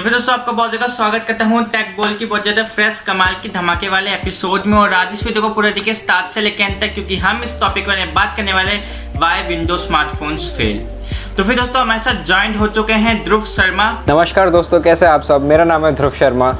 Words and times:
दोस्तों 0.00 0.34
आपका 0.34 0.52
बहुत 0.52 0.70
ज़्यादा 0.70 0.86
स्वागत 0.88 1.24
करता 1.28 1.44
हूँ 1.44 1.62
टेक 1.70 1.94
बोल 1.96 2.14
की 2.18 2.26
बहुत 2.26 2.42
ज़्यादा 2.42 2.62
फ्रेश 2.66 3.00
कमाल 3.06 3.34
की, 3.42 3.48
धमाके 3.48 3.88
वाले 3.88 4.10
एपिसोड 4.10 4.66
में। 4.66 4.76
और 4.78 4.92
आज 4.94 5.12
इस 5.12 5.24
वीडियो 5.26 5.42
को 5.42 5.48
पूरा 5.54 5.70
देखिए 5.70 5.94
स्टार्ट 5.94 6.30
से 6.32 6.40
लेकर 6.40 6.64
अंत 6.64 6.80
तक, 6.80 6.94
क्योंकि 6.94 7.16
हम 7.18 7.42
इस 7.44 7.58
टॉपिक 7.60 7.86
पर 7.86 8.06
बात 8.14 8.34
करने 8.36 8.52
वाले 8.52 8.76
वाई 9.20 9.42
विंडो 9.48 9.76
स्मार्टफोन्स 9.78 10.50
फेल 10.56 10.78
तो 11.36 11.44
फिर 11.44 11.56
दोस्तों 11.56 11.82
हमारे 11.82 12.00
साथ 12.00 12.24
ज्वाइंट 12.26 12.56
हो 12.60 12.66
चुके 12.68 12.92
हैं 13.04 13.22
ध्रुव 13.24 13.44
शर्मा। 13.46 13.90
नमस्कार 14.08 14.50
दोस्तों, 14.50 14.80
कैसे 14.80 15.06
आप 15.06 15.22
सब? 15.22 15.42
मेरा 15.44 15.64
नाम 15.64 15.86
है 15.86 15.94
ध्रुव 15.94 16.10
शर्मा। 16.18 16.50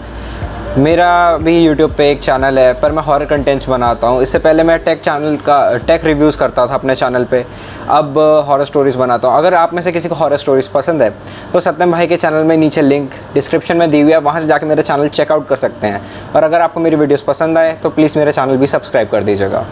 मेरा 0.79 1.37
भी 1.37 1.57
यूट्यूब 1.59 1.93
पे 1.99 2.11
एक 2.11 2.21
चैनल 2.21 2.59
है, 2.59 2.73
पर 2.81 2.93
मैं 2.93 3.03
हॉरर 3.03 3.25
कंटेंट्स 3.27 3.69
बनाता 3.69 4.07
हूँ। 4.07 4.23
इससे 4.23 4.39
पहले 4.39 4.63
मैं 4.63 4.79
टेक 4.85 5.01
चैनल 5.01 5.37
का 5.47 5.77
टेक 5.87 6.05
रिव्यूज़ 6.05 6.37
करता 6.39 6.67
था 6.67 6.75
अपने 6.75 6.95
चैनल 6.97 7.25
पे। 7.25 7.45
अब 7.91 8.19
हॉरर 8.49 8.65
स्टोरीज़ 8.65 8.99
बनाता 8.99 9.29
हूँ। 9.29 9.39
अगर 9.39 9.55
आप 9.55 9.75
में 9.75 9.83
से 9.83 9.93
किसी 9.93 10.09
को 10.09 10.15
हॉरर 10.15 10.37
स्टोरीज़ 10.37 10.69
पसंद 10.75 11.03
है 11.03 11.11
तो 11.53 11.61
सत्यम 11.61 11.93
भाई 11.93 12.07
के 12.07 12.17
चैनल 12.17 12.45
में 12.45 12.57
नीचे 12.57 12.83
लिंक 12.83 13.11
डिस्क्रिप्शन 13.35 13.77
में 13.77 13.91
दी 13.91 14.01
हुई 14.01 14.13
है। 14.13 14.19
वहाँ 14.21 14.41
से 14.41 14.47
जाकर 14.47 14.67
मेरा 14.67 14.83
चैनल 14.83 15.09
चेकआउट 15.11 15.49
कर 15.49 15.57
सकते 15.57 15.87
हैं। 15.87 16.01
और 16.37 16.45
अगर 16.45 16.61
आपको 16.61 16.81
मेरी 16.81 16.97
वीडियोज़ 16.97 17.25
पसंद 17.25 17.59
आए 17.59 17.73
तो 17.83 17.91
प्लीज़ 17.91 18.19
मेरा 18.19 18.31
चैनल 18.31 18.57
भी 18.57 18.67
सब्सक्राइब 18.69 19.09
कर 19.09 19.23
दीजिएगा। 19.23 19.65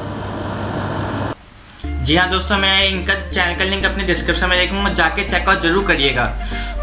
जी 2.09 2.15
हाँ 2.17 2.29
दोस्तों, 2.31 2.57
मैं 2.59 2.89
इनका 2.89 3.15
चैनल 3.23 3.59
का 3.59 3.65
लिंक 3.65 3.85
अपने 3.85 4.05
डिस्क्रिप्शन 4.07 4.49
में 4.49 4.59
देखूँगा, 4.59 4.93
जाके 4.99 5.25
चेकआउट 5.25 5.61
ज़रूर 5.61 5.85
करिएगा। 5.87 6.25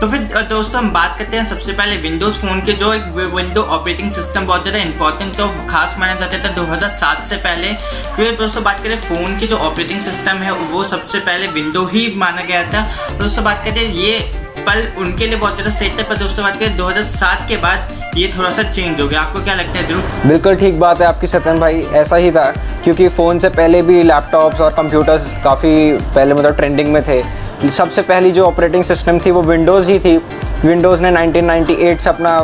तो 0.02 0.10
फिर 0.10 0.44
दोस्तों, 0.50 0.82
हम 0.82 0.92
बात 0.94 1.18
करते 1.20 1.38
हैं 1.38 1.46
सबसे 1.46 1.74
पहले 1.74 1.96
विंडोज़ 2.02 2.38
फ़ोन 2.40 2.62
के 2.66 2.74
जो 2.74 2.94
एक 2.94 3.06
विंडो 3.34 3.62
ऑपरेटिंग 3.78 4.10
सिस्टम 4.12 4.46
बहुत 4.46 4.62
ज़्यादा 4.64 4.84
इंपॉर्टेंट 4.84 5.36
तो 5.38 5.48
खास 5.70 5.96
माना 6.00 6.16
जाता 6.20 6.44
था 6.44 6.54
2007 6.56 7.24
से 7.24 7.38
पहले 7.38 7.74
फिर 8.16 8.36
दोस्तों, 8.36 8.64
बात 8.64 8.84
करें 8.84 8.98
फ़ोन 9.00 9.38
की 9.40 9.48
जो 9.48 9.58
ऑपरेटिंग 9.60 10.02
सिस्टम 10.02 10.44
है, 10.44 10.52
वो 10.52 10.84
सबसे 10.86 11.20
पहले 11.22 11.48
विंडो 11.50 11.86
ही 11.88 12.12
माना 12.18 12.42
गया 12.44 12.64
था। 12.74 12.88
दोस्तों, 13.18 13.44
बात 13.46 13.66
करते 13.66 13.80
हैं 13.80 13.94
ये 13.96 14.20
पल 14.68 14.88
उनके 14.98 15.26
लिए 15.26 15.38
बहुत 15.38 15.56
ज़्यादा 15.56 15.72
सही 15.72 15.90
था, 15.90 16.04
पर 16.04 16.18
दोस्तों, 16.18 16.44
बात 16.46 16.60
करें 16.60 16.78
2007 16.78 17.48
के 17.50 17.58
बाद 17.58 18.05
ये 18.18 18.28
थोड़ा 18.38 18.50
सा 18.50 18.64
चेंज 18.64 19.00
हो 19.02 19.08
गया। 19.08 19.22
आपको 19.22 19.44
क्या 19.44 19.54
लगता 19.54 19.80
है, 19.80 19.88
ध्रुव? 19.88 20.28
बिल्कुल 20.28 20.56
ठीक 20.56 20.80
बात 20.80 21.02
है 21.02 21.08
आपकी, 21.08 21.28
सत्यन 21.28 21.60
भाई। 21.60 21.82
ऐसा 21.94 22.16
ही 22.16 22.32
था, 22.32 22.46
क्योंकि 22.84 23.08
फ़ोन 23.10 23.40
से 23.40 23.50
पहले 23.50 23.82
भी 23.82 24.02
लैपटॉप्स 24.04 24.62
और 24.62 24.74
कंप्यूटर्स 24.74 25.34
काफ़ी 25.44 25.98
पहले 26.16 26.34
मतलब 26.34 26.56
ट्रेंडिंग 26.56 26.92
में 26.94 27.02
थे। 27.04 27.24
सबसे 27.72 28.02
पहली 28.02 28.32
जो 28.32 28.46
ऑपरेटिंग 28.46 28.84
सिस्टम 28.84 29.20
थी 29.20 29.32
वो 29.32 29.42
विंडोज़ 29.42 29.92
ही 29.92 30.00
थी। 30.00 30.18
विंडोज़ 30.66 31.02
ने 31.04 31.12
1998 31.12 32.00
से 32.00 32.10
अपना 32.10 32.40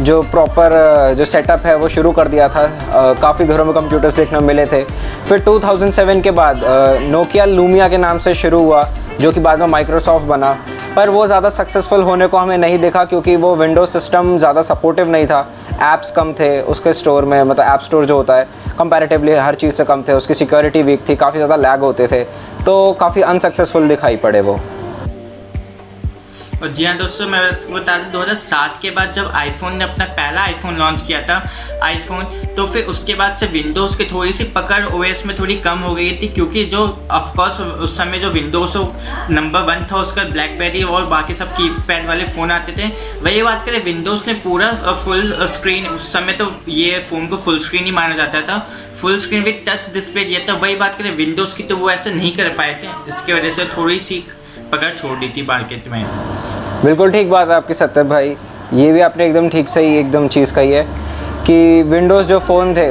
जो 0.00 0.20
प्रॉपर 0.22 1.14
जो 1.18 1.24
सेटअप 1.24 1.66
है 1.66 1.76
वो 1.76 1.88
शुरू 1.88 2.12
कर 2.12 2.28
दिया 2.28 2.48
था। 2.48 2.66
काफ़ी 3.22 3.44
घरों 3.44 3.64
में 3.64 3.74
कंप्यूटर्स 3.74 4.16
देखने 4.16 4.38
में 4.38 4.46
मिले 4.46 4.66
थे। 4.66 4.82
फिर 5.28 5.40
2007 5.40 6.22
के 6.22 6.30
बाद 6.32 6.60
नोकिया 7.02 7.44
लूमिया 7.44 7.88
के 7.88 7.96
नाम 7.98 8.18
से 8.18 8.34
शुरू 8.34 8.60
हुआ, 8.60 8.88
जो 9.20 9.32
कि 9.32 9.40
बाद 9.40 9.60
में 9.60 9.66
माइक्रोसॉफ्ट 9.66 10.26
बना। 10.26 10.56
पर 10.96 11.08
वो 11.10 11.26
ज़्यादा 11.26 11.48
सक्सेसफुल 11.48 12.02
होने 12.02 12.26
को 12.26 12.38
हमें 12.38 12.56
नहीं 12.58 12.78
देखा 12.78 13.04
क्योंकि 13.04 13.34
वो 13.36 13.54
विंडोज़ 13.56 13.90
सिस्टम 13.90 14.36
ज़्यादा 14.38 14.62
सपोर्टिव 14.62 15.08
नहीं 15.10 15.26
था। 15.26 15.40
ऐप्स 15.82 16.10
कम 16.10 16.32
थे 16.32 16.60
उसके 16.64 16.92
स्टोर 16.92 17.24
में 17.24 17.42
मतलब 17.42 17.64
ऐप 17.64 17.80
स्टोर 17.80 18.04
जो 18.04 18.16
होता 18.16 18.36
है 18.36 18.46
कंपैरेटिवली 18.78 19.32
हर 19.34 19.54
चीज़ 19.54 19.74
से 19.74 19.84
कम 19.84 20.02
थे, 20.02 20.12
उसकी 20.12 20.34
सिक्योरिटी 20.34 20.82
वीक 20.82 21.08
थी, 21.08 21.16
काफ़ी 21.16 21.38
ज़्यादा 21.38 21.56
लैग 21.58 21.80
होते 21.80 22.06
थे। 22.08 22.22
तो 22.64 22.92
काफ़ी 23.00 23.22
अनसक्सेसफुल 23.22 23.88
दिखाई 23.88 24.16
पड़े 24.16 24.40
वो। 24.40 24.58
और 26.62 26.72
जी 26.72 26.84
हाँ 26.84 26.96
दोस्तों, 26.96 27.26
मैं 27.28 27.40
बता 27.72 27.96
दूँ 27.98 28.12
2007 28.12 28.80
के 28.82 28.90
बाद 28.90 29.12
जब 29.12 29.30
आईफोन 29.34 29.76
ने 29.76 29.84
अपना 29.84 30.04
पहला 30.06 30.42
आईफोन 30.42 30.76
लॉन्च 30.76 31.02
किया 31.06 31.20
था 31.22 31.36
आईफोन 31.82 32.24
तो 32.56 32.66
फिर 32.66 32.84
उसके 32.86 33.14
बाद 33.14 33.34
से 33.36 33.46
विंडोज़ 33.46 33.96
की 33.98 34.04
थोड़ी 34.04 34.32
सी 34.32 34.44
पकड़ 34.54 34.84
ओएस 34.86 35.24
में 35.26 35.36
थोड़ी 35.38 35.56
कम 35.60 35.78
हो 35.78 35.94
गई 35.94 36.10
थी, 36.18 36.28
क्योंकि 36.28 36.64
जो 36.64 36.82
ऑफकोर्स 37.10 37.60
उस 37.60 37.96
समय 37.98 38.18
जो 38.18 38.30
विंडोज़ 38.30 38.76
नंबर 39.30 39.60
वन 39.62 39.86
था, 39.90 39.96
उसका 39.96 40.24
ब्लैकबेरी 40.24 40.82
और 40.84 41.04
बाकी 41.06 41.34
सब 41.34 41.52
की 41.56 41.68
पैड 41.88 42.06
वाले 42.06 42.24
फ़ोन 42.26 42.50
आते 42.50 42.72
थे। 42.72 42.88
वही 43.22 43.42
बात 43.42 43.64
करें 43.66 43.82
विंडोज़ 43.84 44.22
ने 44.26 44.34
पूरा 44.44 44.70
फुल 44.94 45.46
स्क्रीन 45.48 45.86
उस 45.88 46.12
समय 46.12 46.32
तो 46.32 46.50
ये 46.68 46.98
फ़ोन 47.10 47.26
को 47.26 47.36
फुल 47.38 47.58
स्क्रीन 47.58 47.84
ही 47.84 47.90
माना 47.92 48.14
जाता 48.16 48.40
था। 48.42 48.58
Full 49.00 49.18
screen 49.18 49.42
with 49.42 49.64
touch 49.66 49.92
display 49.94 50.24
दिया 50.24 50.40
था। 50.48 50.54
वही 50.56 50.76
बात 50.76 50.96
करें 50.98 51.14
विंडोज़ 51.16 51.56
की 51.56 51.62
तो 51.62 51.76
वो 51.76 51.90
ऐसे 51.90 52.14
नहीं 52.14 52.34
कर 52.36 52.48
पाए 52.56 52.74
थे, 52.82 52.88
इसकी 53.08 53.32
वजह 53.32 53.50
से 53.50 53.64
थोड़ी 53.76 54.00
सी 54.00 54.24
पकड़ 54.72 54.90
छोड़ 54.90 55.18
दी 55.18 55.28
थी 55.36 55.42
मार्केट 55.46 55.88
में। 55.88 56.04
बिल्कुल 56.84 57.12
ठीक 57.12 57.30
बात 57.30 57.48
है 57.48 57.54
आपकी 57.54 57.74
सत्य 57.74 58.02
भाई। 58.04 58.36
ये 58.74 58.92
भी 58.92 59.00
आपने 59.00 59.26
एकदम 59.26 59.48
ठीक 59.48 59.68
सही, 59.68 59.96
एकदम 59.98 60.28
चीज़ 60.28 60.52
कही 60.54 60.72
है 60.72 60.82
कि 61.46 61.82
विंडोज़ 61.84 62.26
जो 62.26 62.38
फ़ोन 62.40 62.74
थे, 62.76 62.88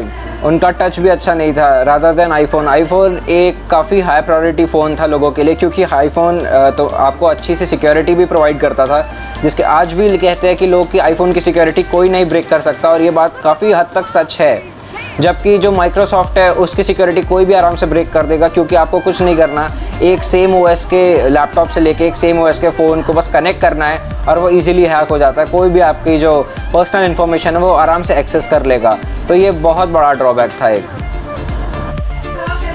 उनका 0.48 0.70
टच 0.72 1.00
भी 1.00 1.10
अच्छा 1.10 1.34
नहीं 1.34 1.54
था 1.54 1.82
राधा 1.84 2.12
देन 2.14 2.32
आईफोन 2.32 2.68
आईफोन 2.68 3.18
एक 3.30 3.68
काफ़ी 3.72 4.00
हाई 4.02 4.22
प्रायोरिटी 4.22 4.66
फ़ोन 4.66 4.96
था 4.96 5.06
लोगों 5.06 5.32
के 5.32 5.44
लिए, 5.44 5.56
क्योंकि 5.56 5.84
आईफोन 5.84 6.40
तो 6.78 6.86
आपको 6.88 7.26
अच्छी 7.26 7.56
सी 7.56 7.66
सिक्योरिटी 7.66 8.16
भी 8.16 8.26
प्रोवाइड 8.26 8.60
करता 8.60 8.86
था, 8.88 9.02
जिसके 9.44 9.64
आज 9.64 9.94
भी 9.94 10.18
कहते 10.18 10.48
हैं 10.48 10.58
कि 10.58 10.68
लोग 10.68 10.92
की 10.92 11.00
आईफोन 11.00 11.34
की 11.34 11.42
सिक्योरिटी 11.42 11.84
कोई 11.86 12.10
नहीं 12.10 12.26
ब्रेक 12.26 12.50
कर 12.50 12.62
सकता, 12.62 12.90
और 12.90 13.02
ये 13.02 13.12
बात 13.12 13.40
काफ़ी 13.44 13.72
हद 13.72 13.90
तक 13.96 14.08
सच 14.10 14.38
है। 14.40 14.73
जबकि 15.20 15.58
जो 15.58 15.72
माइक्रोसॉफ्ट 15.72 16.38
है, 16.38 16.52
उसकी 16.56 16.84
सिक्योरिटी 16.84 17.22
कोई 17.24 17.46
भी 17.46 17.54
आराम 17.54 17.76
से 17.76 17.86
ब्रेक 17.86 18.12
कर 18.12 18.26
देगा, 18.26 18.48
क्योंकि 18.48 18.76
आपको 18.76 19.00
कुछ 19.00 19.22
नहीं 19.22 19.36
करना। 19.38 19.70
एक 20.04 20.24
सेम 20.24 20.56
ओएस 20.56 20.86
के 20.86 21.30
लैपटॉप 21.30 21.70
से 21.70 21.80
लेके, 21.82 22.08
एक 22.08 22.18
सेम 22.18 22.40
ओएस 22.40 22.60
के 22.60 22.70
फ़ोन 22.72 23.02
को 23.02 23.14
बस 23.14 23.28
कनेक्ट 23.34 23.62
करना 23.62 23.88
है 23.88 24.26
और 24.28 24.40
वो 24.40 24.50
इजीली 24.52 24.86
हैक 24.86 25.10
हो 25.10 25.18
जाता 25.18 25.42
है। 25.42 25.48
कोई 25.48 25.70
भी 25.70 25.80
आपकी 25.82 26.18
जो 26.18 26.42
पर्सनल 26.74 27.06
इन्फॉर्मेशन 27.06 27.56
है, 27.56 27.62
वो 27.62 27.72
आराम 27.76 28.04
से 28.04 28.16
एक्सेस 28.16 28.48
कर 28.48 28.66
लेगा। 28.66 28.98
तो 29.28 29.36
ये 29.36 29.52
बहुत 29.62 29.90
बड़ा 29.90 30.14
ड्रॉबैक 30.14 30.52
था 30.62 30.70
एक। 30.70 30.86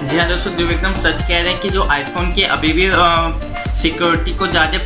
जी 0.03 0.19
हाँ 0.19 0.29
दोस्तों 0.29 0.53
एकदम 0.65 0.93
सच 0.95 1.23
कह 1.23 1.41
रहे 1.41 1.49
हैं 1.49 1.61
कि 1.61 1.69
जो 1.71 1.87
आईफोन 1.91 2.33
की 2.33 2.43
अभी 2.45 2.73
भी 2.73 2.89
सिक्योरिटी 3.77 4.35
को 4.35 4.47
ज़्यादा 4.47 4.79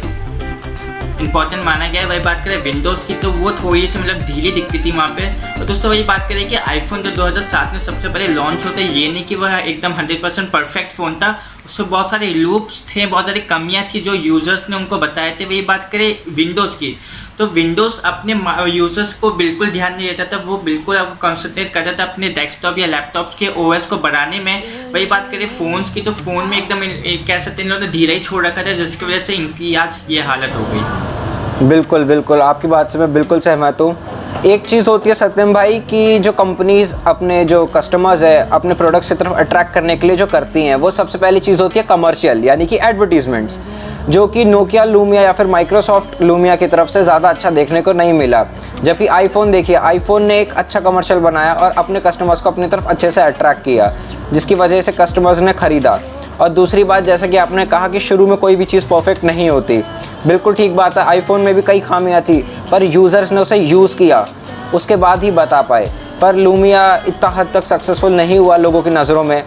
इंपॉर्टेंट 1.22 1.64
माना 1.64 1.88
गया 1.88 2.02
है। 2.02 2.08
वही 2.08 2.18
बात 2.20 2.44
करें 2.44 2.56
विंडोज़ 2.62 3.06
की 3.08 3.14
तो 3.14 3.30
वो 3.32 3.50
थोड़ी 3.54 3.86
सी 3.88 3.98
मतलब 3.98 4.22
ढीली 4.26 4.52
दिखती 4.52 4.78
थी 4.84 4.90
वहाँ 4.90 5.08
पे। 5.08 5.28
और 5.52 5.64
दोस्तों 5.64 5.90
वही 5.90 6.02
बात 6.02 6.28
करें 6.28 6.48
कि 6.48 6.56
आईफोन 6.56 7.02
जो 7.02 7.10
2007 7.12 7.72
में 7.72 7.80
सबसे 7.80 8.08
पहले 8.08 8.26
लॉन्च 8.28 8.64
होता 8.64 8.78
है, 8.78 8.86
ये 8.92 9.08
नहीं 9.12 9.24
कि 9.24 9.34
वह 9.34 9.56
एकदम 9.56 9.92
100% 9.92 10.50
परफेक्ट 10.50 10.96
फ़ोन 10.96 11.14
था। 11.14 11.38
उसमें 11.66 11.88
बहुत 11.90 12.10
सारे 12.10 12.26
लूप्स 12.26 12.84
थे, 12.86 13.06
बहुत 13.06 13.26
सारी 13.26 13.40
कमियाँ 13.42 13.84
थी 13.94 14.00
जो 14.00 14.14
यूज़र्स 14.14 14.68
ने 14.70 14.76
उनको 14.76 14.98
बताए 14.98 15.36
थे। 15.40 15.44
वही 15.44 15.60
बात 15.62 15.88
करें 15.92 16.34
विंडोज़ 16.34 16.76
की। 16.76 16.96
तो 17.38 17.46
विंडोज़ 17.48 18.00
अपने 18.02 18.34
यूज़र्स 18.70 19.12
को 19.14 19.30
बिल्कुल 19.32 19.70
ध्यान 19.70 19.94
नहीं 19.94 20.08
देता 20.08 20.24
था, 20.26 20.42
वो 20.42 20.56
बिल्कुल 20.58 20.96
अब 20.96 21.16
कॉन्सेंट्रेट 21.20 21.72
करता 21.74 21.92
था 21.92 22.04
अपने 22.04 22.28
डेस्कटॉप 22.30 22.78
या 22.78 22.86
लैपटॉप 22.86 23.30
के 23.38 23.48
ओएस 23.58 23.86
को 23.86 23.96
बढ़ाने 23.98 24.38
में। 24.40 24.92
वही 24.92 25.06
बात 25.06 25.30
करें 25.30 25.46
फ़ोन्स 25.48 25.92
की 25.94 26.00
तो 26.00 26.12
फ़ोन 26.14 26.48
में 26.48 26.56
एकदम 26.58 26.80
कह 27.26 27.38
सकते 27.38 27.62
हैं 27.62 27.90
धीरे 27.90 28.14
ही 28.14 28.20
छोड़ 28.20 28.46
रखा 28.46 28.62
था, 28.62 28.72
जिसकी 28.74 29.06
वजह 29.06 29.18
से 29.20 29.34
इनकी 29.34 29.74
आज 29.76 30.00
ये 30.10 30.22
हालत 30.22 30.54
हो 30.56 30.64
गई। 30.72 31.68
बिल्कुल 31.68 32.04
बिल्कुल। 32.04 32.40
आपकी 32.42 32.68
बात 32.68 32.92
से 32.92 32.98
मैं 32.98 33.12
बिल्कुल 33.14 33.40
सहमत 33.40 33.80
हूँ। 33.80 34.11
एक 34.32 34.64
चीज़ 34.66 34.88
होती 34.88 35.08
है 35.08 35.14
सत्यम 35.14 35.52
भाई 35.52 35.78
कि 35.80 36.18
जो 36.18 36.30
कंपनीज़ 36.32 36.94
अपने 37.06 37.44
जो 37.44 37.64
कस्टमर्स 37.66 38.22
है, 38.22 38.48
अपने 38.50 38.74
प्रोडक्ट्स 38.74 39.08
की 39.08 39.14
तरफ़ 39.14 39.32
अट्रैक्ट 39.32 39.72
करने 39.72 39.96
के 39.96 40.06
लिए 40.06 40.16
जो 40.16 40.26
करती 40.26 40.64
हैं, 40.64 40.74
वो 40.76 40.90
सबसे 40.90 41.18
पहली 41.18 41.40
चीज़ 41.40 41.62
होती 41.62 41.78
है 41.78 41.84
कमर्शियल 41.86 42.44
यानी 42.44 42.66
कि 42.66 42.78
एडवर्टीजमेंट्स 42.78 43.58
जो 44.08 44.26
कि 44.26 44.44
नोकिया 44.44 44.84
लूमिया 44.84 45.22
या 45.22 45.32
फिर 45.32 45.46
माइक्रोसॉफ्ट 45.46 46.22
लूमिया 46.22 46.56
की 46.56 46.66
तरफ़ 46.66 46.88
से 46.90 47.02
ज़्यादा 47.04 47.28
अच्छा 47.28 47.50
देखने 47.50 47.82
को 47.82 47.92
नहीं 47.92 48.12
मिला। 48.12 48.44
जबकि 48.82 49.06
आईफोन 49.08 49.52
देखिए 49.52 49.76
आईफोन 49.76 50.22
ने 50.22 50.40
एक 50.40 50.54
अच्छा 50.54 50.80
कमर्शियल 50.80 51.20
बनाया 51.20 51.52
और 51.54 51.72
अपने 51.78 52.00
कस्टमर्स 52.00 52.40
को 52.40 52.50
अपनी 52.50 52.66
तरफ़ 52.66 52.86
अच्छे 52.86 53.10
से 53.10 53.20
अट्रैक्ट 53.22 53.64
किया, 53.64 53.92
जिसकी 54.32 54.54
वजह 54.54 54.82
से 54.82 54.92
कस्टमर्स 54.92 55.38
ने 55.40 55.52
ख़रीदा। 55.54 55.98
और 56.40 56.48
दूसरी 56.50 56.84
बात, 56.84 57.04
जैसा 57.04 57.26
कि 57.26 57.36
आपने 57.36 57.66
कहा 57.66 57.88
कि 57.88 58.00
शुरू 58.00 58.26
में 58.26 58.36
कोई 58.36 58.56
भी 58.56 58.64
चीज़ 58.66 58.86
परफेक्ट 58.88 59.24
नहीं 59.24 59.48
होती 59.50 59.82
बिल्कुल 60.26 60.54
ठीक 60.54 60.74
बात 60.76 60.96
है 60.98 61.04
आईफोन 61.04 61.40
में 61.40 61.54
भी 61.54 61.62
कई 61.62 61.80
खामियाँ 61.80 62.20
थी, 62.22 62.38
पर 62.70 62.82
यूज़र्स 62.84 63.32
ने 63.32 63.40
उसे 63.40 63.56
यूज़ 63.56 63.96
किया। 63.96 64.26
उसके 64.74 64.96
बाद 64.96 65.22
ही 65.22 65.30
बता 65.32 65.60
पाए, 65.62 65.90
पर 66.20 66.36
लूमिया 66.36 66.84
इतना 67.08 67.28
हद 67.30 67.50
तक 67.54 67.64
सक्सेसफुल 67.64 68.12
नहीं 68.14 68.38
हुआ 68.38 68.56
लोगों 68.58 68.82
की 68.82 68.90
नज़रों 68.90 69.24
में 69.24 69.42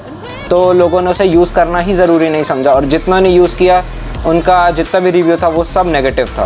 तो 0.50 0.58
लोगों 0.74 1.02
ने 1.02 1.10
उसे 1.10 1.26
यूज़ 1.26 1.54
करना 1.54 1.80
ही 1.80 1.94
ज़रूरी 1.96 2.30
नहीं 2.30 2.44
समझा, 2.44 2.72
और 2.72 2.86
जितना 2.86 3.20
ने 3.20 3.30
यूज़ 3.30 3.56
किया, 3.56 3.84
उनका 4.28 4.70
जितना 4.72 5.00
भी 5.00 5.12
रिव्यू 5.12 5.38
था, 5.38 5.48
वो 5.50 5.64
सब 5.64 5.88
नेगेटिव 5.88 6.28
था। 6.38 6.46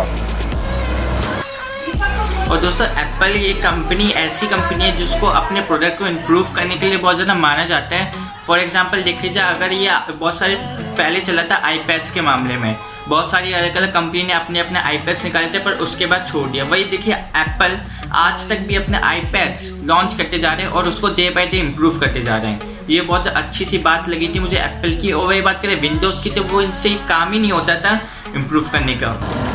और 2.50 2.60
दोस्तों 2.60 2.86
एप्पल 2.86 3.36
ये 3.38 3.52
कंपनी 3.62 4.08
ऐसी 4.18 4.46
कंपनी 4.46 4.84
है 4.84 4.94
जिसको 4.96 5.26
अपने 5.26 5.60
प्रोडक्ट 5.62 5.98
को 5.98 6.06
इम्प्रूव 6.06 6.52
करने 6.54 6.76
के 6.76 6.86
लिए 6.86 6.98
बहुत 6.98 7.14
ज़्यादा 7.16 7.34
माना 7.36 7.64
जाता 7.66 7.96
है। 7.96 8.12
फॉर 8.46 8.58
एग्ज़ाम्पल 8.58 9.02
देख 9.02 9.22
लीजिए, 9.22 9.42
अगर 9.42 9.72
ये 9.72 9.90
बहुत 10.10 10.34
सारे 10.34 10.54
पहले 10.54 11.20
चला 11.20 11.42
था 11.42 11.60
आईपैड्स 11.66 12.10
के 12.10 12.20
मामले 12.22 12.56
में 12.56 12.74
बहुत 13.10 13.30
सारी 13.30 13.52
अलग 13.52 13.76
अलग 13.76 13.92
कंपनी 13.92 14.22
ने 14.22 14.32
अपने 14.32 14.60
अपने 14.60 14.80
आईपैड्स 14.80 15.24
निकाले 15.24 15.46
थे, 15.46 15.58
पर 15.60 15.72
उसके 15.84 16.06
बाद 16.06 16.26
छोड़ 16.26 16.48
दिया। 16.50 16.64
वही 16.64 16.84
देखिए 16.90 17.14
एप्पल 17.14 17.76
आज 18.16 18.48
तक 18.48 18.60
भी 18.68 18.76
अपने 18.76 18.98
आईपैड्स 19.06 19.70
लॉन्च 19.86 20.14
करते 20.14 20.38
जा 20.38 20.52
रहे 20.52 20.66
हैं 20.66 20.72
और 20.72 20.88
उसको 20.88 21.08
डे 21.16 21.28
बाई 21.30 21.46
डे 21.46 21.58
इम्प्रूव 21.58 21.98
करते 22.00 22.22
जा 22.22 22.36
रहे 22.36 22.50
हैं। 22.50 22.78
ये 22.90 23.00
बहुत 23.02 23.26
अच्छी 23.26 23.64
सी 23.64 23.78
बात 23.80 24.08
लगी 24.08 24.28
थी 24.34 24.38
मुझे 24.38 24.56
एप्पल 24.58 24.96
की। 25.02 25.12
और 25.12 25.26
वही 25.26 25.40
बात 25.42 25.60
करें 25.62 25.80
विंडोज़ 25.80 26.22
की 26.22 26.30
तो 26.30 26.42
वो 26.52 26.62
इनसे 26.62 26.90
काम 27.08 27.32
ही 27.32 27.38
नहीं 27.38 27.52
होता 27.52 27.74
था 27.80 27.98
इम्प्रूव 28.36 28.68
करने 28.72 28.94
का। 28.94 29.08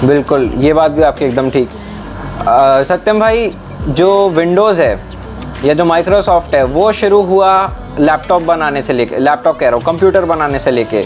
बिल्कुल, 0.03 0.51
ये 0.57 0.73
बात 0.73 0.91
भी 0.91 1.03
आपकी 1.03 1.25
एकदम 1.25 1.49
ठीक। 1.51 1.69
सत्यम 2.87 3.19
भाई, 3.19 3.51
जो 3.81 4.29
विंडोज़ 4.31 4.81
है, 4.81 4.93
या 5.65 5.73
जो 5.73 5.85
माइक्रोसॉफ्ट 5.85 6.55
है, 6.55 6.63
वो 6.65 6.91
शुरू 6.93 7.21
हुआ 7.23 7.51
लैपटॉप 7.99 8.41
बनाने 8.43 8.81
से 8.81 8.93
लेके 8.93 9.19
लैपटॉप 9.19 9.59
कह 9.59 9.67
रहा 9.67 9.75
हूँ 9.75 9.85
कंप्यूटर 9.85 10.25
बनाने 10.25 10.59
से 10.59 10.71
लेके। 10.71 11.05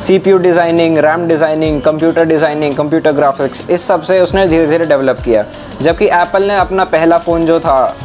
CPU 0.00 0.36
designing, 0.38 0.98
RAM 0.98 1.26
designing, 1.28 1.80
computer 1.82 2.24
designing, 2.24 2.74
computer 2.74 3.12
graphics, 3.12 3.70
इस 3.70 3.86
सबसे 3.86 4.20
उसने 4.20 4.46
धीरे 4.48 4.66
धीरे 4.66 4.86
डेवलप 4.86 5.20
किया। 5.20 5.44
जबकि 5.82 6.06
एप्पल 6.06 6.42
ने 6.42 6.56
अपना 6.56 6.84
पहला 6.84 7.18
फ़ोन 7.18 7.46
जो 7.46 7.58
था, 7.60 7.96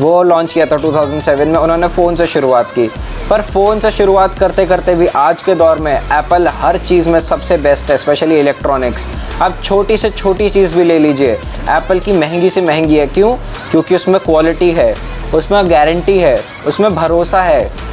वो 0.00 0.22
लॉन्च 0.22 0.52
किया 0.52 0.66
था 0.66 0.76
2007 0.76 1.46
में, 1.46 1.56
उन्होंने 1.56 1.88
फ़ोन 1.88 2.16
से 2.16 2.26
शुरुआत 2.26 2.66
की। 2.66 2.88
पर 3.30 3.42
फ़ोन 3.42 3.80
से 3.80 3.90
शुरुआत 3.90 4.38
करते 4.38 4.66
करते 4.66 4.94
भी 4.94 5.06
आज 5.06 5.42
के 5.42 5.54
दौर 5.54 5.78
में 5.78 5.92
एप्पल 5.92 6.48
हर 6.48 6.78
चीज़ 6.78 7.08
में 7.08 7.18
सबसे 7.20 7.56
बेस्ट 7.58 7.90
है 7.90 7.96
स्पेशली 7.96 8.38
इलेक्ट्रॉनिक्स 8.40 9.06
अब 9.42 9.60
छोटी 9.64 9.96
से 9.96 10.10
छोटी 10.10 10.48
चीज़ 10.50 10.74
भी 10.74 10.84
ले 10.84 10.98
लीजिए 10.98 11.32
एप्पल 11.70 11.98
की 11.98 12.12
महँगी 12.12 12.50
से 12.50 12.60
महँगी 12.60 12.96
है। 12.96 13.06
क्यों? 13.06 13.36
क्योंकि 13.70 13.94
उसमें 13.94 14.20
क्वालिटी 14.20 14.70
है, 14.70 14.94
उसमें 15.34 15.70
गारंटी 15.70 16.18
है, 16.18 16.40
उसमें 16.66 16.94
भरोसा 16.94 17.42
है। 17.42 17.89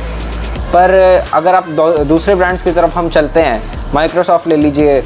पर 0.68 0.92
अगर 1.34 1.56
आप 1.56 1.68
दूसरे 2.08 2.36
ब्रांड्स 2.36 2.62
की 2.62 2.72
तरफ़ 2.72 2.92
हम 2.92 3.10
चलते 3.10 3.40
हैं 3.40 3.92
माइक्रोसॉफ्ट 3.94 4.48
ले 4.48 4.56
लीजिए, 4.58 5.02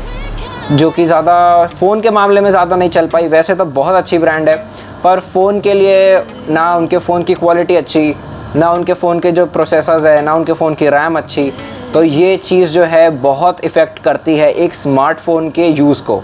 जो 0.72 0.90
कि 0.92 1.06
ज़्यादा 1.06 1.66
फ़ोन 1.70 2.02
के 2.02 2.10
मामले 2.10 2.42
में 2.42 2.50
ज़्यादा 2.50 2.76
नहीं 2.76 2.90
चल 2.90 3.08
पाई, 3.08 3.28
वैसे 3.28 3.56
तो 3.56 3.66
बहुत 3.68 3.96
अच्छी 3.96 4.18
ब्रांड 4.18 4.50
है, 4.50 4.56
पर 5.04 5.20
फ़ोन 5.34 5.60
के 5.62 5.74
लिए 5.74 6.24
ना 6.50 6.74
उनके 6.76 6.98
फ़ोन 7.00 7.24
की 7.24 7.34
क्वालिटी 7.36 7.76
अच्छी, 7.76 8.16
ना 8.56 8.72
उनके 8.72 8.94
फ़ोन 8.94 9.20
के 9.20 9.32
जो 9.32 9.46
प्रोसेसर्स 9.48 10.06
है, 10.06 10.22
ना 10.22 10.34
उनके 10.34 10.54
फ़ोन 10.54 10.76
की 10.76 10.90
रैम 10.90 11.18
अच्छी 11.18 11.52
तो 11.94 12.04
ये 12.04 12.36
चीज़ 12.40 12.70
जो 12.72 12.84
है 12.86 13.10
बहुत 13.22 13.64
इफ़ेक्ट 13.66 14.00
करती 14.04 14.38
है 14.38 14.52
एक 14.56 14.74
स्मार्टफ़ोन 14.76 15.50
के 15.52 15.68
यूज़ 15.68 16.02
को। 16.04 16.16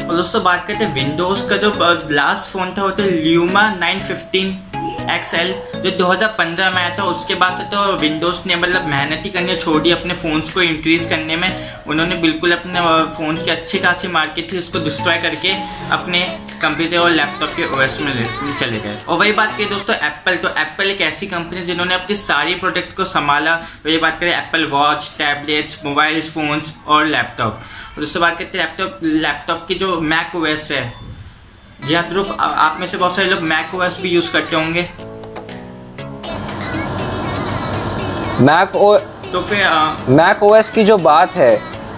और 0.00 0.16
दोस्तों, 0.16 0.42
बात 0.44 0.64
करते 0.66 0.84
हैं 0.84 0.94
विंडोज़ 0.94 1.48
का 1.50 1.56
जो 1.56 1.72
लास्ट 2.10 2.52
फ़ोन 2.52 2.74
था, 2.78 2.82
वो 2.82 2.90
तो 2.90 3.02
ल्यूमा 3.04 3.70
915 3.76 4.63
एक्सएल 5.10 5.52
जो 5.76 5.90
2015 5.90 6.70
में 6.70 6.76
आया 6.76 6.96
था, 6.98 7.02
उसके 7.04 7.34
बाद 7.34 7.56
से 7.56 7.64
तो 7.66 7.80
विंडोज़ 7.98 8.40
ने 8.46 8.56
मतलब 8.56 8.86
मेहनत 8.88 9.22
ही 9.24 9.30
करनी 9.30 9.56
छोड़ 9.56 9.80
अपने 9.92 10.14
फ़ोन्स 10.14 10.52
को 10.52 10.62
इंक्रीज़ 10.62 11.08
करने 11.08 11.36
में। 11.36 11.48
उन्होंने 11.86 12.16
बिल्कुल 12.16 12.52
अपने 12.52 12.80
फ़ोन 13.16 13.36
की 13.36 13.50
अच्छी 13.50 13.78
खासी 13.78 14.08
मार्केट 14.08 14.52
थी, 14.52 14.58
उसको 14.58 14.78
डिस्ट्रॉय 14.84 15.16
करके 15.18 15.52
अपने 15.92 16.20
कंप्यूटर 16.62 16.98
और 16.98 17.10
लैपटॉप 17.10 17.50
के 17.56 17.66
ओएस 17.76 17.98
में 18.00 18.12
चले 18.58 18.78
गए। 18.78 18.96
और 18.98 19.18
वही 19.18 19.32
बात 19.32 19.56
करें 19.56 19.68
दोस्तों 19.70 19.96
एप्पल 20.06 20.36
तो 20.38 20.48
एप्पल 20.60 20.90
एक 20.90 21.00
ऐसी 21.02 21.26
कंपनी 21.26 21.62
जिन्होंने 21.62 21.94
अपनी 21.94 22.16
सारी 22.16 22.54
प्रोडक्ट 22.56 22.96
को 22.96 23.04
संभाला। 23.06 23.54
वही 23.86 23.98
बात 23.98 24.20
करें 24.20 24.32
Apple 24.32 24.64
watch 24.70 25.14
tablets 25.18 25.80
mobile 25.84 26.20
phones 26.30 26.74
और 26.86 27.06
लैपटॉप 27.06 27.60
और 27.96 28.02
उससे 28.02 28.18
बात 28.18 28.38
करते 28.38 28.58
हैं 28.58 28.66
लैपटॉप 28.66 28.98
लैपटॉप 29.04 29.66
की 29.68 29.74
जो 29.74 30.00
मैक 30.02 30.36
ओएस 30.36 30.70
है 30.72 30.82
जी 31.86 31.94
हाँ 31.94 32.08
ध्रुव 32.08 32.26
आप 32.40 32.76
में 32.80 32.86
से 32.86 32.96
बहुत 32.96 33.14
सारे 33.14 33.28
लोग 33.28 33.40
मैक 33.42 33.74
ओएस 33.74 33.98
भी 34.02 34.08
यूज़ 34.10 34.32
करते 34.32 34.56
होंगे। 34.56 34.82
मैक 38.40 38.76
ओ 38.76 38.96
तो 39.32 39.40
फिर 39.42 40.08
मैक 40.10 40.42
ओएस 40.42 40.70
की 40.70 40.84
जो 40.84 40.96
बात 40.98 41.34
है 41.36 41.56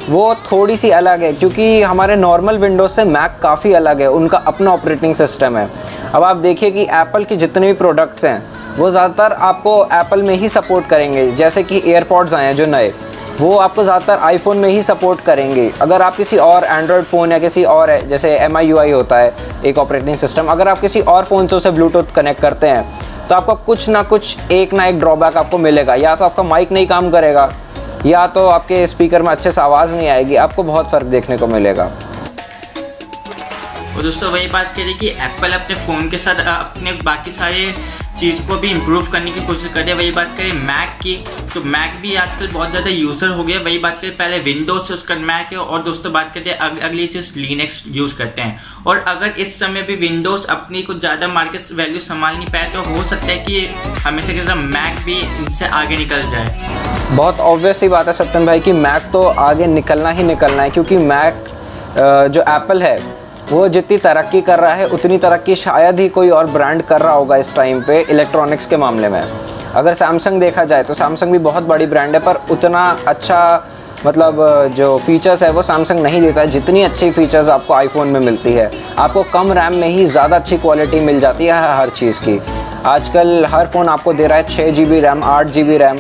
वो 0.09 0.35
थोड़ी 0.51 0.77
सी 0.77 0.91
अलग 0.93 1.23
है 1.23 1.33
क्योंकि 1.35 1.83
हमारे 1.83 2.17
नॉर्मल 2.17 2.59
विंडोज़ 2.59 2.93
से 2.93 3.05
मैक 3.07 3.39
काफ़ी 3.43 3.73
अलग 3.75 4.01
है 4.01 4.11
उनका 4.11 4.39
अपना 4.47 4.73
ऑपरेटिंग 4.73 5.15
सिस्टम 5.15 5.57
है। 5.57 5.69
अब 6.15 6.25
आप 6.25 6.37
देखिए 6.39 6.71
कि 6.71 6.83
एप्पल 6.83 7.25
की 7.25 7.37
जितने 7.37 7.67
भी 7.67 7.73
प्रोडक्ट्स 7.75 8.25
हैं 8.25 8.77
वो 8.77 8.91
ज़्यादातर 8.91 9.33
आपको 9.45 9.83
एप्पल 9.95 10.23
में 10.23 10.35
ही 10.37 10.49
सपोर्ट 10.51 10.89
करेंगे 10.89 11.31
जैसे 11.33 11.63
कि 11.63 11.83
एयरपॉड्स 11.87 12.35
आए 12.35 12.47
हैं 12.47 12.57
जो 12.57 12.67
नए। 12.67 12.93
वो 13.37 13.57
आपको 13.59 13.83
ज़्यादातर 13.85 14.23
आईफोन 14.25 14.59
में 14.59 14.69
ही 14.69 14.83
सपोर्ट 14.83 15.21
करेंगे। 15.21 15.71
अगर 15.83 16.03
आप 16.03 16.17
किसी 16.17 16.37
और 16.39 16.65
एंड्रॉयड 16.65 17.05
फ़ोन 17.05 17.33
या 17.33 17.39
किसी 17.39 17.65
और 17.67 17.91
है 17.91 18.07
जैसे 18.09 18.31
एम 18.37 18.57
होता 18.57 19.19
है, 19.19 19.35
एक 19.65 19.79
ऑपरेटिंग 19.79 20.17
सिस्टम 20.19 20.47
अगर 20.49 20.69
आप 20.69 20.81
किसी 20.81 21.01
और 21.03 21.25
फ़ोन 21.25 21.47
से 21.47 21.57
उसे 21.57 21.71
ब्लूटूथ 21.71 22.15
कनेक्ट 22.15 22.41
करते 22.41 22.67
हैं 22.67 23.29
तो 23.29 23.35
आपको 23.35 23.55
कुछ 23.57 23.89
ना 23.89 24.03
कुछ, 24.05 24.37
एक 24.53 24.73
ना 24.75 24.87
एक 24.87 24.99
ड्रॉबैक 24.99 25.37
आपको 25.37 25.59
मिलेगा। 25.59 25.95
या 25.97 26.15
तो 26.17 26.25
आपका 26.25 26.43
माइक 26.45 26.73
नहीं 26.73 26.87
काम 26.87 27.11
करेगा, 27.11 27.49
या 28.07 28.27
तो 28.29 28.47
आपके 28.49 28.87
स्पीकर 28.87 29.23
में 29.23 29.31
अच्छे 29.31 29.53
से 29.53 29.61
आवाज़ 29.61 29.95
नहीं 29.95 30.09
आएगी, 30.09 30.37
आपको 30.37 30.63
बहुत 30.63 30.91
फ़र्क 30.91 31.07
देखने 31.07 31.37
को 31.39 31.47
मिलेगा। 31.47 31.85
और 33.97 34.03
दोस्तों, 34.03 34.31
वही 34.31 34.47
बात 34.49 34.73
करें 34.77 34.97
कि 34.99 35.09
एप्पल 35.09 35.53
अपने 35.53 35.77
फ़ोन 35.77 36.09
के 36.11 36.19
साथ, 36.19 36.45
अपने 36.49 36.93
बाकी 37.05 37.31
सारे 37.33 37.75
चीज़ 38.17 38.41
को 38.49 38.57
भी 38.59 38.69
इम्प्रूव 38.71 39.11
करने 39.13 39.31
की 39.31 39.41
कोशिश 39.47 39.73
कर 39.75 39.81
रहे 39.81 39.91
हैं। 39.91 39.97
वही 39.97 40.11
बात 40.13 40.37
करें 40.37 40.53
मैक 40.67 40.99
की 41.01 41.15
तो 41.55 41.61
मैक 41.67 41.99
भी 42.03 42.15
आजकल 42.17 42.49
बहुत 42.53 42.71
ज़्यादा 42.71 42.91
यूज़र 42.91 43.29
हो 43.31 43.45
गया 43.45 43.61
वही 43.61 43.79
बात 43.79 43.99
करें 44.01 44.17
पहले 44.17 44.39
विंडोज़ 44.43 44.83
से 44.83 44.95
उसका 44.95 45.15
मैक 45.23 45.53
है 45.53 45.59
और 45.59 45.83
दोस्तों 45.83 46.13
बात 46.13 46.33
करते 46.35 46.51
हैं 46.51 46.57
अग, 46.59 46.79
अगली 46.81 47.07
चीज़ 47.07 47.33
लीनेक्स 47.39 47.83
यूज़ 47.93 48.17
करते 48.19 48.43
हैं। 48.43 48.85
और 48.87 49.05
अगर 49.09 49.35
इस 49.39 49.59
समय 49.61 49.83
भी 49.83 49.95
विंडोज़ 49.97 50.47
अपनी 50.51 50.83
कुछ 50.83 51.01
ज़्यादा 51.01 51.29
मार्केट 51.29 51.73
वैल्यू 51.77 52.01
संभाल 52.01 52.37
नहीं 52.37 52.47
पाए 52.47 52.71
तो 52.73 52.83
हो 52.85 53.03
सकता 53.05 53.27
है 53.27 53.39
कि 53.41 53.67
हमेशा 54.05 54.33
की 54.33 54.41
तरह 54.41 54.55
मैक 54.55 55.05
भी 55.05 55.19
इनसे 55.19 55.67
आगे 55.75 55.97
निकल 55.97 56.23
जाए। 56.31 56.75
बहुत 57.11 57.41
ऑब्वियस 57.43 57.83
ही 57.83 57.89
बात 57.89 58.07
है 58.07 58.13
सत्यन 58.15 58.47
भाई 58.47 58.61
कि 58.61 58.73
मैक 58.75 59.11
तो 59.13 59.23
आगे 59.23 59.67
निकलना 59.69 60.11
ही 60.11 60.23
निकलना 60.25 60.63
है 60.63 60.71
क्योंकि 60.71 60.97
मैक 61.05 61.45
जो 62.31 62.41
एप्पल 62.49 62.83
है 62.83 62.97
वो 63.51 63.67
जितनी 63.69 63.97
तरक्की 63.99 64.41
कर 64.43 64.59
रहा 64.59 64.75
है, 64.75 64.87
उतनी 64.87 65.17
तरक्की 65.19 65.55
शायद 65.57 66.01
ही 66.01 66.09
कोई 66.09 66.31
और 66.31 66.47
ब्रांड 66.51 66.83
कर 66.83 67.01
रहा 67.01 67.13
होगा 67.13 67.37
इस 67.37 67.55
टाइम 67.57 67.83
पे 67.83 68.01
इलेक्ट्रॉनिक्स 68.03 68.67
के 68.67 68.77
मामले 68.77 69.09
में। 69.09 69.21
अगर 69.21 69.95
सैमसंग 69.95 70.41
देखा 70.41 70.65
जाए 70.65 70.83
तो 70.83 70.95
सैमसंग 70.95 71.33
भी 71.33 71.39
बहुत 71.41 71.65
बड़ी 71.65 71.87
ब्रांड 71.87 72.15
है, 72.15 72.21
पर 72.21 72.41
उतना 72.51 72.85
अच्छा 73.09 73.69
मतलब 74.07 74.37
जो 74.77 74.97
फीचर्स 75.07 75.43
है 75.43 75.51
वो 75.51 75.63
सैमसंग 75.63 76.01
नहीं 76.01 76.21
देता 76.23 76.41
है। 76.41 76.47
जितनी 76.49 76.83
अच्छी 76.83 77.11
फीचर्स 77.11 77.49
आपको 77.49 77.75
आईफोन 77.75 78.09
में 78.09 78.21
मिलती 78.21 78.53
है, 78.53 78.71
आपको 78.99 79.23
कम 79.33 79.53
रैम 79.53 79.75
में 79.75 79.89
ही 79.89 80.07
ज़्यादा 80.07 80.37
अच्छी 80.37 80.57
क्वालिटी 80.59 81.01
मिल 81.03 81.21
जाती 81.21 81.47
है 81.47 81.61
हर 81.79 81.91
चीज़ 81.93 82.21
की। 82.21 82.41
आजकल 82.87 83.47
हर 83.51 83.67
फ़ोन 83.69 83.89
आपको 83.89 84.13
दे 84.13 84.27
रहा 84.27 84.39
है 84.39 84.49
छः 84.49 84.71
जी 84.71 84.85
बी 84.85 85.01
रैम 85.01 85.25
आठ 85.27 85.47
जी 85.49 85.63
बी 85.63 85.77
रैम 85.77 85.99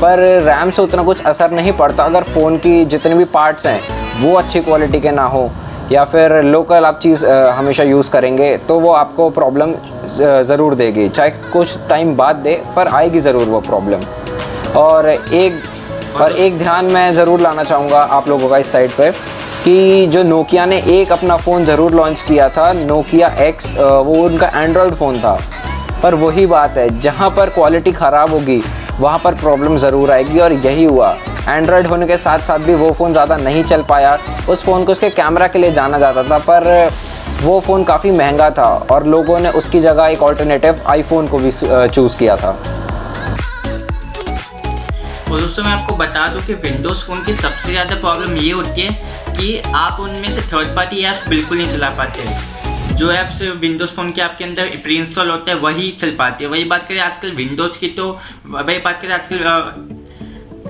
पर 0.00 0.18
रैम 0.44 0.70
से 0.70 0.82
उतना 0.82 1.02
कुछ 1.02 1.24
असर 1.26 1.50
नहीं 1.52 1.72
पड़ता। 1.74 2.04
अगर 2.04 2.22
फ़ोन 2.24 2.58
की 2.58 2.84
जितने 2.86 3.14
भी 3.14 3.24
पार्ट्स 3.30 3.66
हैं, 3.66 3.80
वो 4.20 4.36
अच्छी 4.36 4.60
क्वालिटी 4.60 5.00
के 5.00 5.10
ना 5.12 5.24
हो 5.26 5.50
या 5.92 6.04
फिर 6.04 6.32
लोकल 6.42 6.84
आप 6.84 6.98
चीज़ 7.00 7.24
हमेशा 7.26 7.82
यूज़ 7.84 8.10
करेंगे 8.10 8.56
तो 8.68 8.78
वो 8.80 8.92
आपको 8.92 9.28
प्रॉब्लम 9.30 9.72
ज़रूर 10.44 10.74
देगी। 10.74 11.08
चाहे 11.08 11.30
कुछ 11.52 11.78
टाइम 11.88 12.14
बाद 12.16 12.36
दे, 12.36 12.60
पर 12.76 12.88
आएगी 12.88 13.18
ज़रूर 13.20 13.48
वो 13.48 13.60
प्रॉब्लम 13.62 14.00
और 14.76 15.08
एक 15.08 15.62
और 16.16 16.32
एक 16.32 16.58
ध्यान 16.58 16.84
मैं 16.92 17.12
ज़रूर 17.14 17.40
लाना 17.40 17.62
चाहूँगा 17.64 18.00
आप 18.00 18.28
लोगों 18.28 18.48
का 18.48 18.58
इस 18.58 18.72
साइड 18.72 18.90
पर 18.92 19.10
कि 19.64 20.06
जो 20.06 20.22
नोकिया 20.22 20.64
ने 20.66 20.80
एक 20.90 21.12
अपना 21.12 21.36
फ़ोन 21.36 21.64
ज़रूर 21.64 21.94
लॉन्च 21.94 22.22
किया 22.22 22.48
था 22.48 22.72
नोकिया 22.74 23.28
एक्स 23.46 23.72
वो 23.78 24.14
उनका 24.24 24.50
एंड्रॉयड 24.54 24.94
फ़ोन 24.94 25.18
था। 25.20 25.38
पर 26.02 26.14
वही 26.16 26.46
बात 26.46 26.76
है, 26.76 26.88
जहाँ 27.00 27.30
पर 27.30 27.50
क्वालिटी 27.50 27.92
ख़राब 27.92 28.30
होगी, 28.30 28.60
वहाँ 29.00 29.18
पर 29.18 29.34
प्रॉब्लम 29.36 29.76
ज़रूर 29.78 30.10
आएगी, 30.10 30.38
और 30.38 30.52
यही 30.54 30.84
हुआ। 30.84 31.16
एंड्रॉयड 31.40 31.86
होने 31.86 32.06
के 32.06 32.16
साथ 32.18 32.38
साथ 32.46 32.58
भी 32.60 32.74
वो 32.76 32.90
फ़ोन 32.92 33.12
ज़्यादा 33.12 33.36
नहीं 33.38 33.62
चल 33.64 33.82
पाया। 33.88 34.18
उस 34.48 34.64
फ़ोन 34.64 34.84
को 34.84 34.92
उसके 34.92 35.10
कैमरा 35.12 35.46
के 35.48 35.58
लिए 35.58 35.72
जाना 35.72 35.98
जाता 35.98 36.22
था, 36.24 36.38
पर, 36.40 36.90
वो 37.42 37.60
फ़ोन 37.60 37.84
काफ़ी 37.84 38.10
महँगा 38.12 38.50
था 38.50 38.68
और 38.92 39.06
लोगों 39.06 39.38
ने 39.40 39.50
उसकी 39.54 39.80
जगह 39.80 40.06
एक 40.06 40.22
ऑल्टरनेटिव 40.22 40.82
आईफोन 40.88 41.28
को 41.28 41.38
भी 41.38 41.50
चूज़ 41.50 42.18
किया 42.18 42.36
था। 42.36 42.50
और 45.30 45.40
दोस्तों, 45.40 45.62
मैं 45.64 45.72
आपको 45.72 45.94
बता 45.96 46.26
दूँ 46.28 46.42
कि 46.42 46.54
विंडोज़ 46.56 47.04
फ़ोन 47.06 47.24
की 47.24 47.34
सबसे 47.34 47.70
ज़्यादा 47.70 47.94
प्रॉब्लम 47.96 48.36
ये 48.36 48.52
होती 48.52 48.80
है 48.80 48.92
कि 49.30 49.60
आप 49.76 50.00
उनमें 50.00 50.30
से 50.30 50.42
थर्ड 50.52 50.74
पार्टी 50.76 51.02
ऐप्स 51.04 51.28
बिल्कुल 51.28 51.58
नहीं 51.58 51.68
चला 51.68 51.90
पाते 51.98 52.94
जो 52.94 53.10
ऐप्स 53.12 53.42
विंडोज़ 53.60 53.90
फ़ोन 53.90 54.10
के 54.12 54.20
आपके 54.22 54.44
अंदर 54.44 54.68
प्री 54.84 54.96
इंस्टॉल 54.96 55.30
होता 55.30 55.52
है, 55.52 55.58
वही 55.58 55.90
चल 55.92 56.10
पाती 56.18 56.44
है। 56.44 56.50
वही 56.50 56.64
बात 56.64 56.88
करें 56.88 57.00
आजकल 57.00 57.30
विंडोज़ 57.32 57.78
की 57.78 57.88
तो 57.98 58.10
वही 58.46 58.78
बात 58.78 59.00
करें 59.02 59.14
आजकल 59.14 59.36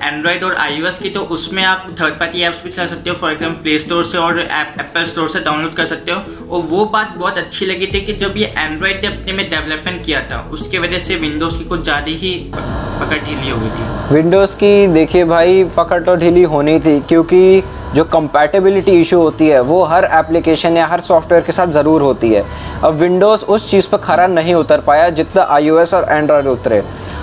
एंड्रॉयड 0.02 0.44
और 0.44 0.54
आईओएस 0.56 0.98
की 0.98 1.10
तो 1.10 1.20
उसमें 1.36 1.62
आप 1.64 1.86
थर्ड 2.00 2.14
पार्टी 2.14 2.42
ऐप्स 2.42 2.62
भी 2.64 2.70
चला 2.70 2.86
सकते 2.86 3.10
हो 3.10 3.16
फॉर 3.16 3.32
एग्ज़ाम्पल 3.32 3.62
प्ले 3.62 3.78
स्टोर 3.78 4.04
से 4.04 4.18
और 4.18 4.40
एप्पल 4.40 5.04
स्टोर 5.04 5.28
से 5.28 5.40
डाउनलोड 5.40 5.74
कर 5.74 5.86
सकते 5.86 6.12
हो। 6.12 6.46
और 6.48 6.62
वो 6.64 6.84
बात 6.92 7.14
बहुत 7.16 7.38
अच्छी 7.38 7.66
लगी 7.66 7.86
थी 7.86 8.00
कि 8.00 8.12
जब 8.16 8.36
ये 8.36 8.52
एंड्रॉयड 8.58 9.04
ने 9.04 9.08
अपने 9.08 9.32
में 9.32 9.48
डेवलपमेंट 9.50 10.04
किया 10.04 10.20
था, 10.30 10.40
उसकी 10.52 10.78
वजह 10.78 10.98
से 10.98 11.16
विंडोज़ 11.18 11.58
की 11.58 11.64
कुछ 11.64 11.82
ज़्यादा 11.84 12.12
ही 12.18 12.34
पकड़ 12.54 13.18
ढीली 13.18 13.50
हो 13.50 13.58
गई 13.58 13.70
थी। 13.70 14.14
विंडोज़ 14.14 14.54
की, 14.56 14.86
देखिए 14.88 15.24
भाई, 15.26 15.64
पकड़ 15.76 16.02
तो 16.04 16.14
ढीली 16.16 16.42
होनी 16.52 16.78
थी, 16.80 16.98
क्योंकि 17.08 17.62
जो 17.94 18.04
कंपैटिबिलिटी 18.06 18.92
इशू 19.00 19.18
होती 19.18 19.46
है, 19.48 19.60
वो 19.62 19.82
हर 19.84 20.04
एप्लीकेशन 20.14 20.76
या 20.76 20.86
हर 20.86 21.00
सॉफ्टवेयर 21.00 21.42
के 21.42 21.52
साथ 21.52 21.66
ज़रूर 21.72 22.02
होती 22.02 22.32
है। 22.32 22.44
अब 22.84 22.94
विंडोज़ 22.94 23.44
उस 23.46 23.68
चीज़ 23.70 23.88
पर 23.88 23.98
खरा 23.98 24.26
नहीं 24.28 24.54
उतर 24.54 24.80
पाया, 24.80 25.08
जितना 25.10 25.42
आईओएस 25.50 25.94
और 25.94 26.06
एंड्रॉयड 26.10 26.46
उतरे। 26.46 26.82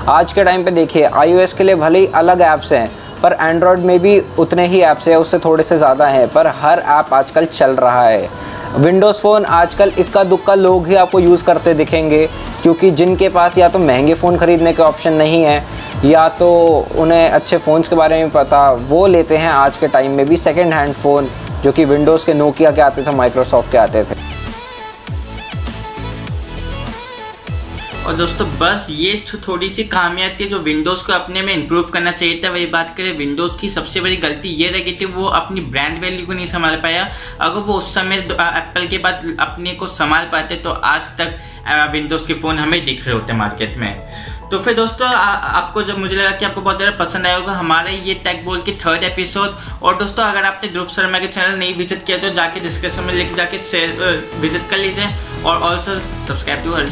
आज 0.09 0.33
के 0.33 0.43
टाइम 0.43 0.63
पे 0.63 0.71
देखिए 0.71 1.03
आईओएस 1.03 1.53
के 1.53 1.63
लिए 1.63 1.75
भले 1.75 1.99
ही 1.99 2.07
अलग 2.15 2.41
ऐप्स 2.41 2.71
हैं, 2.73 2.89
पर 3.21 3.35
एंड्रॉयड 3.41 3.79
में 3.79 3.99
भी 3.99 4.19
उतने 4.39 4.65
ही 4.67 4.81
ऐप्स 4.81 5.07
हैं, 5.07 5.15
उससे 5.15 5.39
थोड़े 5.39 5.63
से 5.63 5.77
ज़्यादा 5.77 6.07
हैं, 6.07 6.27
पर 6.27 6.47
हर 6.55 6.79
ऐप 6.79 7.13
आजकल 7.13 7.45
चल 7.45 7.71
रहा 7.71 8.03
है। 8.03 8.29
विंडोज़ 8.75 9.21
फ़ोन 9.21 9.45
आजकल 9.45 9.91
इक्का 9.99 10.23
दुक्का 10.23 10.55
लोग 10.55 10.87
ही 10.87 10.95
आपको 10.95 11.19
यूज़ 11.19 11.43
करते 11.43 11.73
दिखेंगे, 11.73 12.25
क्योंकि 12.61 12.91
जिनके 12.91 13.29
पास 13.29 13.57
या 13.57 13.69
तो 13.69 13.79
महँगे 13.79 14.13
फ़ोन 14.13 14.37
ख़रीदने 14.37 14.73
के 14.73 14.83
ऑप्शन 14.83 15.13
नहीं 15.13 15.41
है, 15.43 15.63
या 16.05 16.27
तो 16.31 16.53
उन्हें 16.97 17.29
अच्छे 17.29 17.57
फ़ोन्स 17.57 17.87
के 17.87 17.95
बारे 17.95 18.23
में 18.23 18.31
पता, 18.31 18.69
वो 18.71 19.05
लेते 19.07 19.37
हैं 19.37 19.49
आज 19.49 19.77
के 19.77 19.87
टाइम 19.87 20.11
में 20.11 20.25
भी 20.25 20.37
सेकेंड 20.37 20.73
हैंड 20.73 20.93
फ़ोन 20.93 21.29
जो 21.63 21.71
कि 21.71 21.85
विंडोज़ 21.85 22.25
के 22.25 22.33
नोकिया 22.33 22.71
के 22.71 22.81
आते 22.81 23.03
थे 23.03 23.15
माइक्रोसॉफ्ट 23.15 23.71
के 23.71 23.77
आते 23.77 24.03
थे। 24.03 24.34
और 28.05 28.15
दोस्तों 28.15 28.47
बस 28.59 28.85
ये 28.91 29.23
थोड़ी 29.47 29.69
सी 29.69 29.83
खामियाँ 29.85 30.29
थी 30.39 30.45
जो 30.47 30.57
विंडोज़ 30.61 31.05
को 31.05 31.13
अपने 31.13 31.41
में 31.41 31.53
इंप्रूव 31.53 31.89
करना 31.93 32.11
चाहिए 32.11 32.41
था। 32.43 32.49
वही 32.51 32.65
बात 32.75 32.93
करें 32.97 33.17
विंडोज़ 33.17 33.57
की 33.59 33.69
सबसे 33.69 34.01
बड़ी 34.01 34.15
गलती 34.17 34.49
ये 34.55 34.69
रह 34.71 34.79
गई 34.79 34.95
थी 35.01 35.05
वो 35.13 35.25
अपनी 35.39 35.61
ब्रांड 35.73 35.99
वैल्यू 36.01 36.25
को 36.25 36.33
नहीं 36.33 36.45
संभाल 36.47 36.75
पाया। 36.83 37.07
अगर 37.41 37.59
वो 37.59 37.73
उस 37.73 37.93
समय 37.95 38.17
एप्पल 38.17 38.87
के 38.87 38.97
बाद 38.97 39.35
अपने 39.39 39.73
को 39.75 39.87
संभाल 39.89 40.25
पाते 40.31 40.55
तो 40.57 40.71
आज 40.91 41.09
तक 41.21 41.39
विंडोज़ 41.93 42.27
के 42.27 42.33
फ़ोन 42.35 42.59
हमें 42.59 42.83
दिख 42.85 43.05
रहे 43.05 43.15
होते 43.15 43.33
मार्केट 43.33 43.77
में। 43.77 43.91
तो 44.51 44.59
फिर 44.59 44.73
दोस्तों 44.75 45.07
आ, 45.07 45.11
आपको 45.11 45.83
जब 45.83 45.97
मुझे 45.99 46.15
लगा 46.15 46.31
कि 46.31 46.45
आपको 46.45 46.61
बहुत 46.61 46.77
ज़्यादा 46.77 46.97
पसंद 46.97 47.25
आया 47.25 47.35
होगा 47.37 47.53
हमारे 47.53 47.95
ये 47.99 48.13
टेक 48.25 48.45
बोल 48.45 48.61
के 48.61 48.71
थर्ड 48.85 49.03
एपिसोड 49.03 49.81
और 49.83 49.97
दोस्तों 49.99 50.23
अगर 50.23 50.43
आपने 50.45 50.69
ध्रुव 50.71 50.87
शर्मा 50.95 51.19
के 51.19 51.27
चैनल 51.27 51.57
नहीं 51.59 51.75
विज़िट 51.77 52.05
किया 52.05 52.17
तो 52.17 52.29
जाके 52.35 52.59
डिस्क्रिप्शन 52.59 53.03
में 53.03 53.13
लिख 53.13 53.35
जाके 53.37 53.59
शेयर 53.61 54.21
विज़िट 54.41 54.69
कर 54.69 54.77
लीजिए 54.77 55.13
और 55.43 55.61
ऑल्सो 55.61 55.99
सब्सक्राइब 56.27 56.63
टू 56.63 56.73
हर 56.73 56.85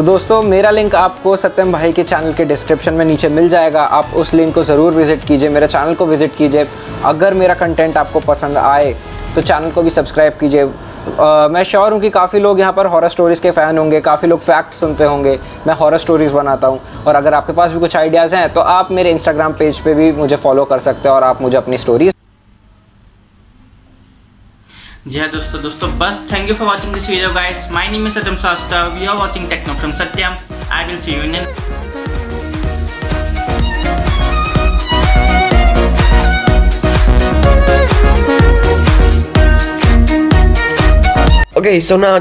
तो 0.00 0.04
दोस्तों, 0.04 0.40
मेरा 0.42 0.70
लिंक 0.70 0.94
आपको 0.94 1.34
सत्यम 1.36 1.72
भाई 1.72 1.92
के 1.92 2.02
चैनल 2.02 2.32
के 2.34 2.44
डिस्क्रिप्शन 2.44 2.94
में 2.94 3.04
नीचे 3.04 3.28
मिल 3.28 3.48
जाएगा। 3.48 3.82
आप 3.84 4.12
उस 4.16 4.32
लिंक 4.34 4.54
को 4.54 4.62
ज़रूर 4.64 4.92
विज़िट 4.92 5.24
कीजिए, 5.24 5.48
मेरे 5.48 5.66
चैनल 5.66 5.94
को 5.94 6.06
विज़िट 6.06 6.36
कीजिए। 6.36 6.66
अगर 7.04 7.34
मेरा 7.34 7.54
कंटेंट 7.54 7.96
आपको 7.96 8.20
पसंद 8.20 8.58
आए 8.58 8.94
तो 9.34 9.42
चैनल 9.42 9.70
को 9.70 9.82
भी 9.82 9.90
सब्सक्राइब 9.90 10.36
कीजिए। 10.40 10.64
मैं 10.64 11.62
श्योर 11.64 11.92
हूँ 11.92 12.00
कि 12.00 12.10
काफ़ी 12.10 12.38
लोग 12.38 12.60
यहाँ 12.60 12.72
पर 12.72 12.86
हॉरर 12.86 13.08
स्टोरीज़ 13.08 13.42
के 13.42 13.50
फ़ैन 13.50 13.78
होंगे, 13.78 14.00
काफ़ी 14.00 14.28
लोग 14.28 14.40
फैक्ट 14.40 14.74
सुनते 14.74 15.04
होंगे। 15.04 15.38
मैं 15.66 15.74
हॉरर 15.74 15.98
स्टोरीज़ 15.98 16.32
बनाता 16.34 16.66
हूँ। 16.66 16.80
और 17.06 17.14
अगर 17.14 17.34
आपके 17.34 17.52
पास 17.52 17.72
भी 17.72 17.80
कुछ 17.80 17.96
आइडियाज़ 17.96 18.36
हैं 18.36 18.52
तो 18.52 18.60
आप 18.60 18.90
मेरे 18.92 19.10
इंस्टाग्राम 19.10 19.52
पेज 19.58 19.80
पे 19.80 19.94
भी 19.94 20.10
मुझे 20.14 20.36
फॉलो 20.38 20.64
कर 20.64 20.78
सकते 20.80 21.08
हैं 21.08 21.14
और 21.16 21.24
आप 21.24 21.42
मुझे 21.42 21.56
अपनी 21.58 21.78
स्टोरीज 21.78 22.12
जी 25.10 25.18
हाँ 25.18 25.28
दोस्तों 25.30 25.60
दोस्तों 25.62 25.88
बस 25.98 26.18
thank 26.32 26.48
you 26.48 26.54
for 26.54 26.66
watching 26.68 26.92
this 26.94 27.08
video 27.10 27.32
guys 27.34 27.66
my 27.72 27.88
name 27.90 28.06
is 28.06 28.18
Satyam 28.18 28.36
Shastra 28.42 28.82
we 28.94 29.06
are 29.06 29.16
watching 29.16 29.48
techno 29.50 29.74
from 29.74 29.92
Satyam 30.00 30.36
I 30.72 30.84
will 30.84 30.98
see 31.00 31.14
you 31.14 31.22
in 31.22 31.34
Okay, 41.60 41.78
so 41.80 41.96
now 41.98 42.16